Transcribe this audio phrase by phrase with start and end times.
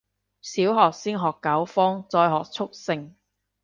[0.41, 3.13] 小學先學九方，再學速成